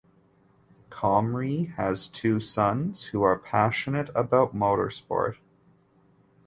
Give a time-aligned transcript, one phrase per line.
[0.89, 5.37] Comrie has two sons who are passionate about motorsport.